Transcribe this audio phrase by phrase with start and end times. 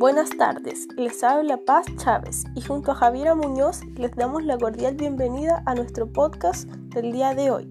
[0.00, 4.94] Buenas tardes, les habla Paz Chávez y junto a Javiera Muñoz les damos la cordial
[4.94, 7.68] bienvenida a nuestro podcast del día de hoy.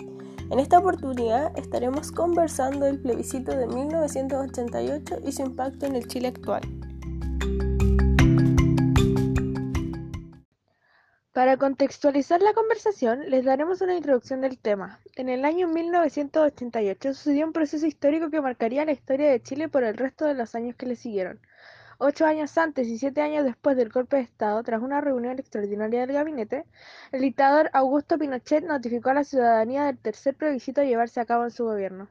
[0.52, 6.28] En esta oportunidad estaremos conversando del plebiscito de 1988 y su impacto en el Chile
[6.28, 6.62] actual.
[11.34, 15.00] Para contextualizar la conversación, les daremos una introducción del tema.
[15.16, 19.84] En el año 1988 sucedió un proceso histórico que marcaría la historia de Chile por
[19.84, 21.40] el resto de los años que le siguieron.
[22.02, 26.00] Ocho años antes y siete años después del golpe de Estado, tras una reunión extraordinaria
[26.00, 26.64] del gabinete,
[27.12, 31.44] el dictador Augusto Pinochet notificó a la ciudadanía del tercer plebiscito a llevarse a cabo
[31.44, 32.08] en su gobierno.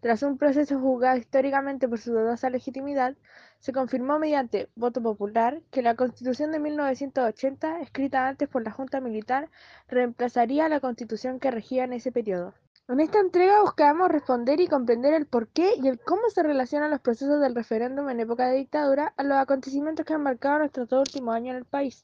[0.00, 3.16] Tras un proceso juzgado históricamente por su dudosa legitimidad,
[3.58, 9.02] se confirmó mediante voto popular que la Constitución de 1980, escrita antes por la Junta
[9.02, 9.50] Militar,
[9.88, 12.54] reemplazaría la Constitución que regía en ese periodo.
[12.90, 16.90] En esta entrega buscamos responder y comprender el por qué y el cómo se relacionan
[16.90, 20.88] los procesos del referéndum en época de dictadura a los acontecimientos que han marcado nuestros
[20.88, 22.02] dos últimos años en el país.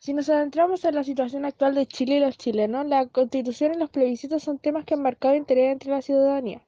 [0.00, 3.78] Si nos adentramos en la situación actual de Chile y los chilenos, la constitución y
[3.78, 6.60] los plebiscitos son temas que han marcado interés entre la ciudadanía.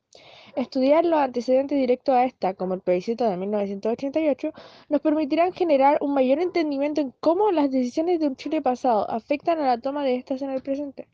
[0.55, 4.53] Estudiar los antecedentes directos a esta, como el plebiscito de 1988,
[4.89, 9.59] nos permitirán generar un mayor entendimiento en cómo las decisiones de un Chile pasado afectan
[9.59, 11.09] a la toma de estas en el presente.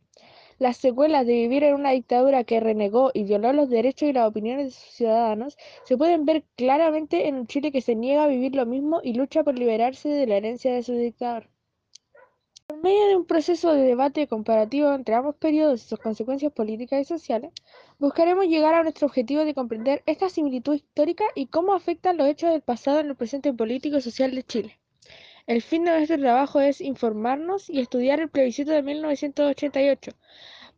[0.58, 4.26] Las secuelas de vivir en una dictadura que renegó y violó los derechos y las
[4.26, 8.28] opiniones de sus ciudadanos se pueden ver claramente en un Chile que se niega a
[8.28, 11.48] vivir lo mismo y lucha por liberarse de la herencia de su dictador.
[12.66, 17.02] Por medio de un proceso de debate comparativo entre ambos periodos y sus consecuencias políticas
[17.02, 17.52] y sociales,
[18.00, 22.50] buscaremos llegar a nuestro objetivo de comprender esta similitud histórica y cómo afectan los hechos
[22.50, 24.78] del pasado en el presente político y social de Chile.
[25.48, 30.12] El fin de nuestro trabajo es informarnos y estudiar el plebiscito de 1988,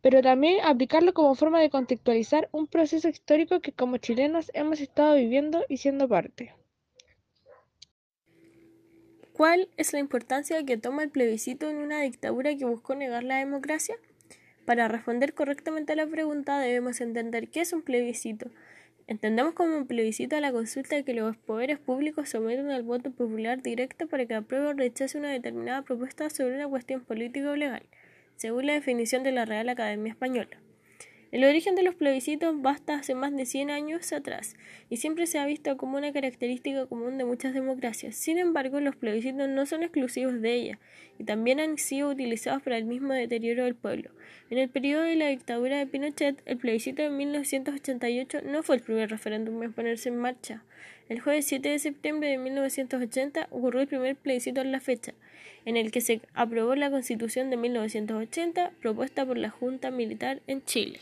[0.01, 5.17] pero también aplicarlo como forma de contextualizar un proceso histórico que como chilenos hemos estado
[5.17, 6.55] viviendo y siendo parte.
[9.33, 13.39] ¿Cuál es la importancia que toma el plebiscito en una dictadura que buscó negar la
[13.39, 13.97] democracia?
[14.67, 18.53] Para responder correctamente a la pregunta debemos entender qué es un plebiscito,
[19.11, 23.61] Entendemos como un plebiscito a la consulta que los poderes públicos someten al voto popular
[23.61, 27.83] directo para que apruebe o rechace una determinada propuesta sobre una cuestión política o legal,
[28.37, 30.61] según la definición de la Real Academia Española.
[31.33, 34.57] El origen de los plebiscitos basta hace más de 100 años atrás
[34.89, 38.17] y siempre se ha visto como una característica común de muchas democracias.
[38.17, 40.79] Sin embargo, los plebiscitos no son exclusivos de ellas
[41.21, 44.11] y también han sido utilizados para el mismo deterioro del pueblo.
[44.51, 48.83] En el periodo de la dictadura de Pinochet, el plebiscito de 1988 no fue el
[48.83, 50.65] primer referéndum en ponerse en marcha.
[51.09, 55.15] El jueves 7 de septiembre de 1980 ocurrió el primer plebiscito en la fecha,
[55.65, 60.65] en el que se aprobó la Constitución de 1980 propuesta por la Junta Militar en
[60.65, 60.99] Chile.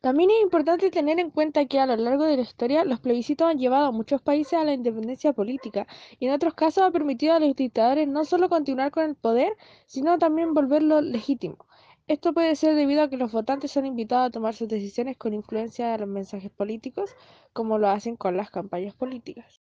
[0.00, 3.48] También es importante tener en cuenta que a lo largo de la historia los plebiscitos
[3.48, 5.88] han llevado a muchos países a la independencia política
[6.20, 9.52] y en otros casos ha permitido a los dictadores no solo continuar con el poder,
[9.86, 11.66] sino también volverlo legítimo.
[12.06, 15.34] Esto puede ser debido a que los votantes son invitados a tomar sus decisiones con
[15.34, 17.10] influencia de los mensajes políticos,
[17.52, 19.60] como lo hacen con las campañas políticas.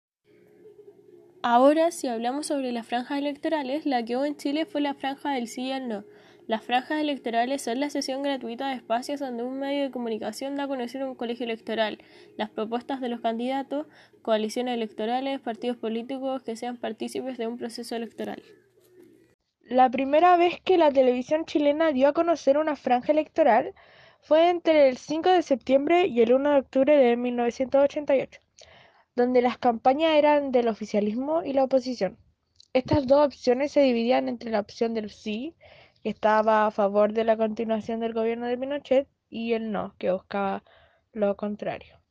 [1.43, 5.33] Ahora, si hablamos sobre las franjas electorales, la que hubo en Chile fue la franja
[5.33, 6.03] del sí y el no.
[6.47, 10.63] Las franjas electorales son la sesión gratuita de espacios donde un medio de comunicación da
[10.63, 11.99] a conocer un colegio electoral,
[12.35, 13.87] las propuestas de los candidatos,
[14.21, 18.41] coaliciones electorales, partidos políticos que sean partícipes de un proceso electoral.
[19.61, 23.73] La primera vez que la televisión chilena dio a conocer una franja electoral
[24.19, 28.41] fue entre el 5 de septiembre y el 1 de octubre de 1988,
[29.15, 32.17] donde las campañas eran del oficialismo y la oposición.
[32.73, 35.55] Estas dos opciones se dividían entre la opción del sí,
[36.03, 40.11] que estaba a favor de la continuación del gobierno de Pinochet, y el no, que
[40.11, 40.63] buscaba
[41.13, 42.01] lo contrario.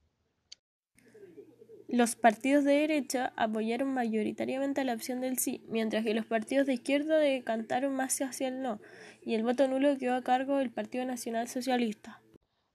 [1.93, 6.75] Los partidos de derecha apoyaron mayoritariamente la opción del sí, mientras que los partidos de
[6.75, 8.81] izquierda decantaron más hacia el no,
[9.23, 12.22] y el voto nulo quedó a cargo del Partido Nacional Socialista.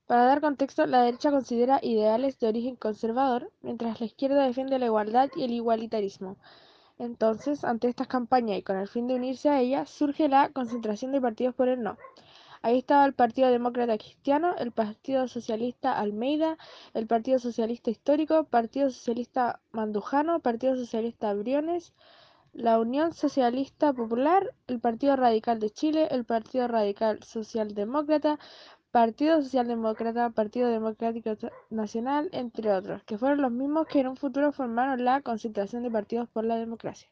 [0.05, 4.87] Para dar contexto, la derecha considera ideales de origen conservador, mientras la izquierda defiende la
[4.87, 6.37] igualdad y el igualitarismo.
[6.97, 11.11] Entonces, ante estas campañas y con el fin de unirse a ellas, surge la concentración
[11.11, 11.97] de partidos por el no.
[12.61, 16.57] Ahí estaba el Partido Demócrata Cristiano, el Partido Socialista Almeida,
[16.95, 21.93] el Partido Socialista Histórico, Partido Socialista Mandujano, Partido Socialista Briones,
[22.53, 28.39] la Unión Socialista Popular, el Partido Radical de Chile, el Partido Radical Socialdemócrata,
[28.95, 31.35] Partido Socialdemócrata, Partido Democrático
[31.69, 35.91] Nacional, entre otros, que fueron los mismos que en un futuro formaron la Concentración de
[35.91, 37.09] Partidos por la Democracia.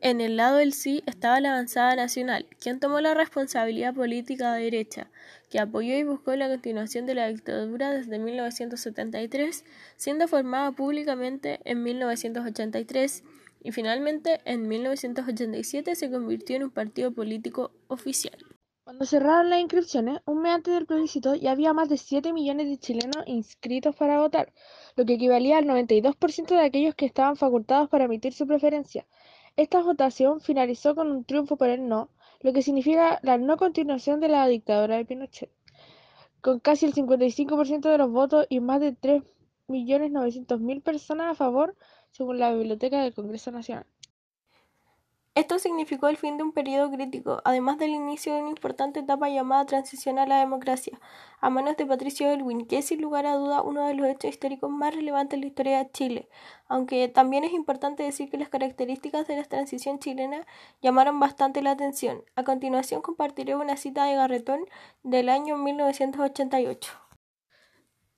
[0.00, 4.62] En el lado del sí estaba la avanzada nacional, quien tomó la responsabilidad política de
[4.62, 5.10] derecha,
[5.50, 9.62] que apoyó y buscó la continuación de la dictadura desde 1973,
[9.96, 13.24] siendo formada públicamente en 1983
[13.62, 18.47] y finalmente en 1987 se convirtió en un partido político oficial.
[18.88, 22.70] Cuando cerraron las inscripciones, un mes antes del plebiscito ya había más de 7 millones
[22.70, 24.50] de chilenos inscritos para votar,
[24.96, 29.06] lo que equivalía al 92% de aquellos que estaban facultados para emitir su preferencia.
[29.56, 32.08] Esta votación finalizó con un triunfo por el no,
[32.40, 35.50] lo que significa la no continuación de la dictadura de Pinochet,
[36.40, 41.76] con casi el 55% de los votos y más de 3.900.000 personas a favor,
[42.10, 43.84] según la Biblioteca del Congreso Nacional.
[45.34, 49.28] Esto significó el fin de un periodo crítico, además del inicio de una importante etapa
[49.28, 50.98] llamada transición a la democracia,
[51.40, 54.30] a manos de Patricio Elwin, que es sin lugar a duda uno de los hechos
[54.30, 56.28] históricos más relevantes en la historia de Chile,
[56.66, 60.44] aunque también es importante decir que las características de la transición chilena
[60.82, 62.24] llamaron bastante la atención.
[62.34, 64.64] A continuación compartiré una cita de Garretón
[65.04, 67.07] del año 1988.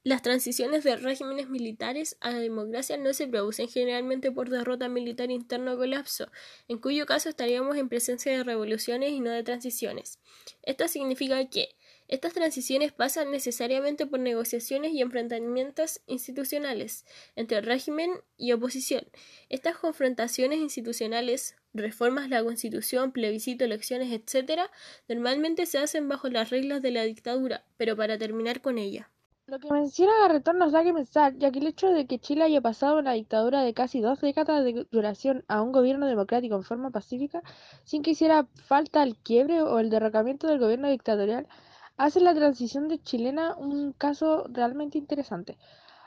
[0.02, 5.30] Las transiciones de regímenes militares a la democracia no se producen generalmente por derrota militar
[5.30, 6.32] interna o colapso,
[6.68, 10.18] en cuyo caso estaríamos en presencia de revoluciones y no de transiciones.
[10.62, 11.76] Esto significa que
[12.08, 17.04] estas transiciones pasan necesariamente por negociaciones y enfrentamientos institucionales
[17.36, 19.06] entre régimen y oposición.
[19.50, 24.62] Estas confrontaciones institucionales, reformas a la Constitución, plebiscito, elecciones, etc.,
[25.08, 29.10] normalmente se hacen bajo las reglas de la dictadura, pero para terminar con ella.
[29.50, 32.44] Lo que menciona Garretón nos da que pensar, ya que el hecho de que Chile
[32.44, 36.62] haya pasado una dictadura de casi dos décadas de duración a un gobierno democrático en
[36.62, 37.42] forma pacífica,
[37.82, 41.48] sin que hiciera falta el quiebre o el derrocamiento del gobierno dictatorial,
[41.96, 45.58] hace la transición de chilena un caso realmente interesante.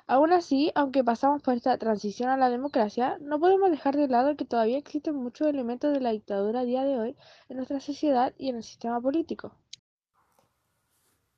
[0.07, 4.38] Aún así, aunque pasamos por esta transición a la democracia, no podemos dejar de lado
[4.38, 7.18] que todavía existen muchos elementos de la dictadura a día de hoy
[7.50, 9.57] en nuestra sociedad y en el sistema político.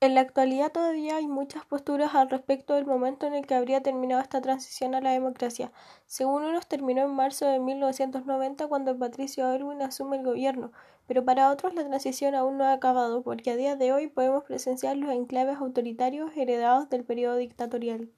[0.05, 3.81] En la actualidad todavía hay muchas posturas al respecto del momento en el que habría
[3.81, 5.71] terminado esta transición a la democracia.
[6.05, 10.71] Según unos terminó en marzo de 1990 cuando Patricio Aylwin asume el gobierno,
[11.07, 14.43] pero para otros la transición aún no ha acabado porque a día de hoy podemos
[14.43, 18.11] presenciar los enclaves autoritarios heredados del periodo dictatorial.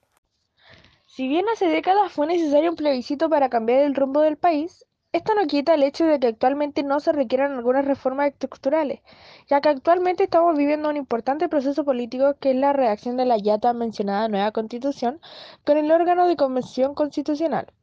[1.05, 4.85] Si bien hace décadas fue necesario un plebiscito para cambiar el rumbo del país,
[5.17, 9.01] esto no quita el hecho de que actualmente no se requieran algunas reformas estructurales,
[9.47, 13.37] ya que actualmente estamos viviendo un importante proceso político que es la reacción de la
[13.37, 15.19] ya tan mencionada nueva constitución
[15.65, 17.73] con el órgano de convención constitucional,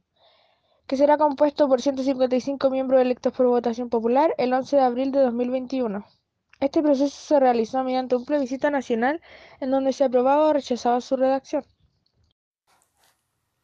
[0.87, 5.21] que será compuesto por 155 miembros electos por votación popular el 11 de abril de
[5.21, 6.05] 2021.
[6.61, 9.21] Este proceso se realizó mediante un plebiscito nacional
[9.61, 11.65] en donde se aprobaba o rechazaba su redacción.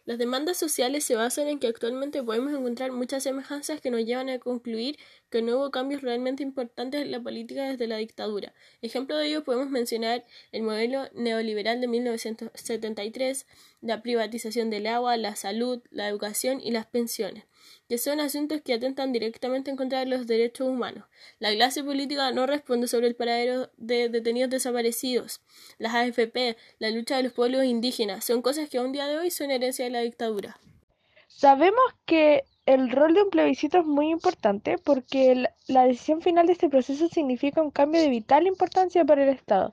[0.04, 4.28] Las demandas sociales se basan en que actualmente podemos encontrar muchas semejanzas que nos llevan
[4.30, 4.98] a concluir
[5.30, 8.52] que no hubo cambios realmente importantes en la política desde la dictadura.
[8.80, 13.46] Ejemplo de ello podemos mencionar el modelo neoliberal de 1973,
[13.80, 17.44] la privatización del agua, la salud, la educación y las pensiones
[17.88, 21.04] que son asuntos que atentan directamente en contra de los derechos humanos.
[21.38, 25.40] La clase política no responde sobre el paradero de detenidos desaparecidos.
[25.78, 29.18] Las AFP, la lucha de los pueblos indígenas, son cosas que a un día de
[29.18, 30.58] hoy son herencia de la dictadura.
[31.28, 36.52] Sabemos que el rol de un plebiscito es muy importante porque la decisión final de
[36.52, 39.72] este proceso significa un cambio de vital importancia para el Estado.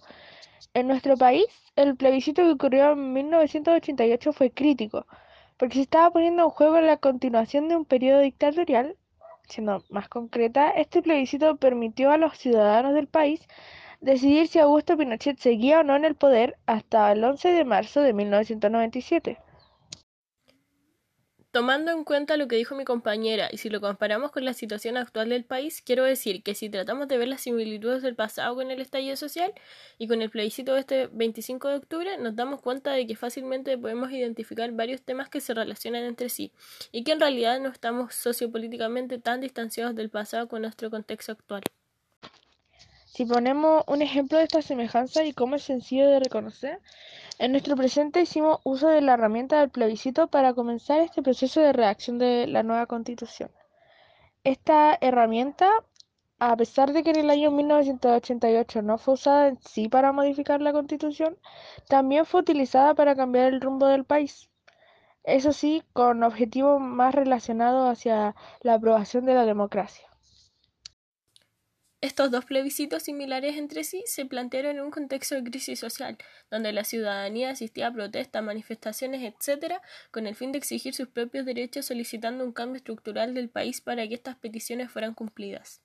[0.74, 5.06] En nuestro país, el plebiscito que ocurrió en 1988 fue crítico,
[5.60, 8.96] porque se estaba poniendo en juego la continuación de un periodo dictatorial.
[9.50, 13.42] Siendo más concreta, este plebiscito permitió a los ciudadanos del país
[14.00, 18.02] decidir si Augusto Pinochet seguía o no en el poder hasta el 11 de marzo
[18.02, 19.38] de 1997.
[21.52, 24.98] Tomando en cuenta lo que dijo mi compañera y si lo comparamos con la situación
[24.98, 28.70] actual del país, quiero decir que si tratamos de ver las similitudes del pasado con
[28.70, 29.52] el estallido social
[29.98, 33.80] y con el plebiscito de este 25 de octubre, nos damos cuenta de que fácilmente
[33.80, 36.52] podemos identificar varios temas que se relacionan entre sí
[36.92, 41.64] y que en realidad no estamos sociopolíticamente tan distanciados del pasado con nuestro contexto actual.
[43.12, 46.80] Si ponemos un ejemplo de esta semejanza y cómo es sencillo de reconocer,
[47.40, 51.74] en nuestro presente hicimos uso de la herramienta del plebiscito para comenzar este proceso de
[51.74, 53.50] redacción de la nueva constitución.
[54.44, 55.70] Esta herramienta,
[56.38, 60.62] a pesar de que en el año 1988 no fue usada en sí para modificar
[60.62, 61.36] la constitución,
[61.88, 64.50] también fue utilizada para cambiar el rumbo del país.
[65.24, 70.09] Eso sí, con objetivos más relacionados hacia la aprobación de la democracia.
[72.02, 76.18] Estos dos plebiscitos similares entre sí se plantearon en un contexto de crisis social,
[76.50, 81.46] donde la ciudadanía asistía a protestas, manifestaciones, etc., con el fin de exigir sus propios
[81.46, 85.82] derechos solicitando un cambio estructural del país para que estas peticiones fueran cumplidas.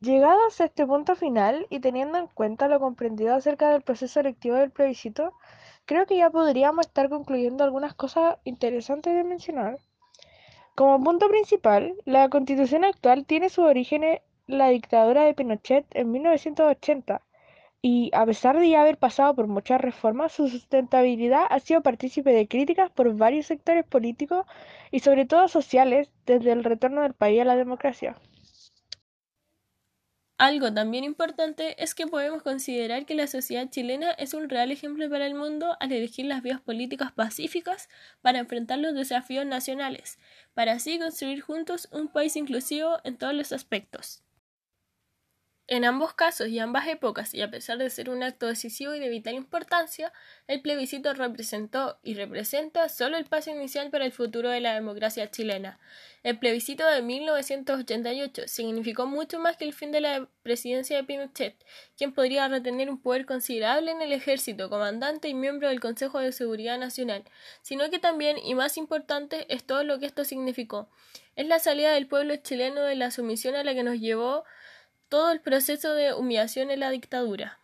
[0.00, 4.56] Llegados a este punto final y teniendo en cuenta lo comprendido acerca del proceso electivo
[4.56, 5.34] del plebiscito,
[5.84, 9.78] creo que ya podríamos estar concluyendo algunas cosas interesantes de mencionar.
[10.76, 16.12] Como punto principal, la constitución actual tiene su origen en la dictadura de Pinochet en
[16.12, 17.22] 1980
[17.80, 22.30] y, a pesar de ya haber pasado por muchas reformas, su sustentabilidad ha sido partícipe
[22.30, 24.44] de críticas por varios sectores políticos
[24.90, 28.14] y sobre todo sociales desde el retorno del país a la democracia.
[30.38, 35.08] Algo también importante es que podemos considerar que la sociedad chilena es un real ejemplo
[35.08, 37.88] para el mundo al elegir las vías políticas pacíficas
[38.20, 40.18] para enfrentar los desafíos nacionales,
[40.52, 44.25] para así construir juntos un país inclusivo en todos los aspectos.
[45.68, 49.00] En ambos casos y ambas épocas, y a pesar de ser un acto decisivo y
[49.00, 50.12] de vital importancia,
[50.46, 55.28] el plebiscito representó y representa solo el paso inicial para el futuro de la democracia
[55.28, 55.80] chilena.
[56.22, 61.56] El plebiscito de 1988 significó mucho más que el fin de la presidencia de Pinochet,
[61.96, 66.30] quien podría retener un poder considerable en el ejército, comandante y miembro del Consejo de
[66.30, 67.24] Seguridad Nacional,
[67.62, 70.88] sino que también, y más importante, es todo lo que esto significó.
[71.34, 74.44] Es la salida del pueblo chileno de la sumisión a la que nos llevó
[75.08, 77.58] todo el proceso de humillación en la dictadura.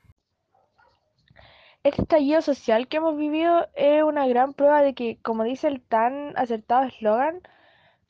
[1.83, 5.83] Este estallido social que hemos vivido es una gran prueba de que, como dice el
[5.83, 7.41] tan acertado eslogan,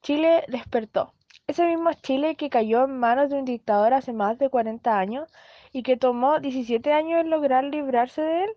[0.02, 1.14] Chile despertó.
[1.46, 5.30] Ese mismo Chile que cayó en manos de un dictador hace más de 40 años
[5.72, 8.50] y que tomó 17 años en lograr librarse de él,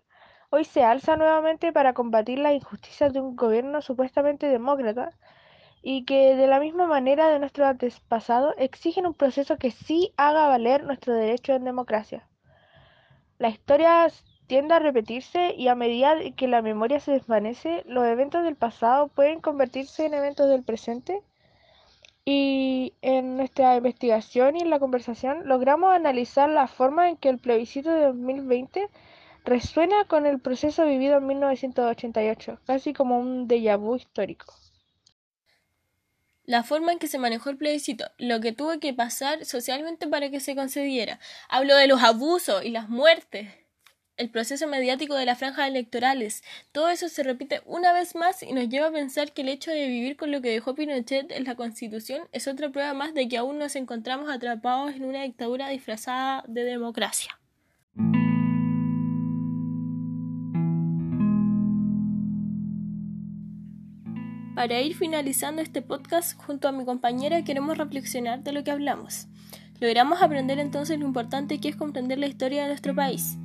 [0.50, 5.12] hoy se alza nuevamente para combatir las injusticias de un gobierno supuestamente demócrata
[5.88, 10.48] y que de la misma manera de nuestro antepasado exigen un proceso que sí haga
[10.48, 12.26] valer nuestro derecho en democracia.
[13.38, 14.08] La historia
[14.48, 19.06] tiende a repetirse y a medida que la memoria se desvanece, los eventos del pasado
[19.06, 21.22] pueden convertirse en eventos del presente.
[22.24, 27.38] Y en nuestra investigación y en la conversación logramos analizar la forma en que el
[27.38, 28.88] plebiscito de 2020
[29.44, 34.65] resuena con el proceso vivido en 1988, casi como un déjà vu histórico
[36.46, 40.30] la forma en que se manejó el plebiscito, lo que tuvo que pasar socialmente para
[40.30, 41.18] que se concediera.
[41.48, 43.48] Hablo de los abusos y las muertes,
[44.16, 46.42] el proceso mediático de las franjas electorales.
[46.72, 49.70] Todo eso se repite una vez más y nos lleva a pensar que el hecho
[49.70, 53.28] de vivir con lo que dejó Pinochet en la Constitución es otra prueba más de
[53.28, 57.38] que aún nos encontramos atrapados en una dictadura disfrazada de democracia.
[64.56, 69.26] Para ir finalizando este podcast junto a mi compañera queremos reflexionar de lo que hablamos.
[69.80, 73.36] Logramos aprender entonces lo importante que es comprender la historia de nuestro país.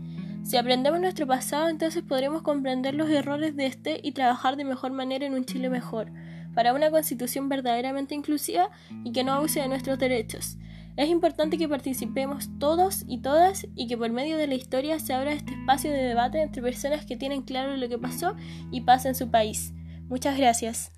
[0.43, 4.93] Si aprendemos nuestro pasado, entonces podremos comprender los errores de este y trabajar de mejor
[4.93, 6.09] manera en un Chile mejor,
[6.55, 8.69] para una constitución verdaderamente inclusiva
[9.03, 10.57] y que no abuse de nuestros derechos.
[10.95, 15.13] Es importante que participemos todos y todas y que por medio de la historia se
[15.13, 18.33] abra este espacio de debate entre personas que tienen claro lo que pasó
[18.71, 19.73] y pasa en su país.
[20.11, 20.91] Muchas gracias.